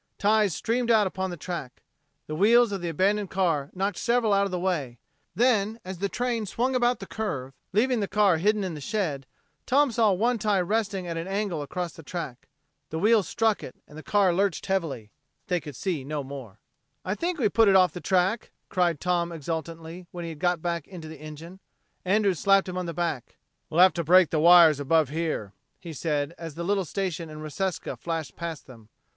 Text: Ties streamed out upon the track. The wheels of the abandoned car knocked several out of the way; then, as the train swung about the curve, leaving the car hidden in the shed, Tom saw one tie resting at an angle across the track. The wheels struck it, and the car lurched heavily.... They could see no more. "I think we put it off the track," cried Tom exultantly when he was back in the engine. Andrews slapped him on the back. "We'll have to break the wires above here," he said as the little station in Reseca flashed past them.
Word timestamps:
Ties 0.17 0.55
streamed 0.55 0.89
out 0.89 1.05
upon 1.05 1.29
the 1.29 1.37
track. 1.37 1.83
The 2.25 2.33
wheels 2.33 2.71
of 2.71 2.81
the 2.81 2.89
abandoned 2.89 3.29
car 3.29 3.69
knocked 3.71 3.99
several 3.99 4.33
out 4.33 4.45
of 4.45 4.49
the 4.51 4.57
way; 4.59 4.97
then, 5.35 5.79
as 5.85 5.99
the 5.99 6.09
train 6.09 6.47
swung 6.47 6.73
about 6.73 6.97
the 6.97 7.05
curve, 7.05 7.53
leaving 7.71 7.99
the 7.99 8.07
car 8.07 8.37
hidden 8.37 8.63
in 8.63 8.73
the 8.73 8.81
shed, 8.81 9.27
Tom 9.67 9.91
saw 9.91 10.11
one 10.11 10.39
tie 10.39 10.59
resting 10.59 11.05
at 11.05 11.17
an 11.17 11.27
angle 11.27 11.61
across 11.61 11.93
the 11.93 12.01
track. 12.01 12.47
The 12.89 12.97
wheels 12.97 13.29
struck 13.29 13.61
it, 13.61 13.75
and 13.87 13.95
the 13.95 14.01
car 14.01 14.33
lurched 14.33 14.65
heavily.... 14.65 15.11
They 15.45 15.59
could 15.61 15.75
see 15.75 16.03
no 16.03 16.23
more. 16.23 16.57
"I 17.05 17.13
think 17.13 17.37
we 17.37 17.47
put 17.47 17.67
it 17.69 17.75
off 17.75 17.93
the 17.93 18.01
track," 18.01 18.49
cried 18.69 18.99
Tom 18.99 19.31
exultantly 19.31 20.07
when 20.09 20.25
he 20.25 20.33
was 20.33 20.57
back 20.57 20.87
in 20.87 21.01
the 21.01 21.21
engine. 21.21 21.59
Andrews 22.03 22.39
slapped 22.39 22.67
him 22.67 22.75
on 22.75 22.87
the 22.87 22.93
back. 22.95 23.37
"We'll 23.69 23.81
have 23.81 23.93
to 23.93 24.03
break 24.03 24.31
the 24.31 24.39
wires 24.39 24.79
above 24.79 25.09
here," 25.09 25.53
he 25.79 25.93
said 25.93 26.33
as 26.39 26.55
the 26.55 26.63
little 26.63 26.85
station 26.85 27.29
in 27.29 27.43
Reseca 27.43 27.95
flashed 27.99 28.35
past 28.35 28.65
them. 28.65 28.89